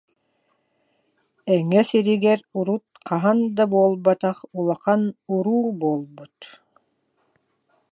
[1.55, 5.01] Эҥэ сиригэр урут хаһан да буолбатах улахан
[5.35, 6.37] уруу буолбут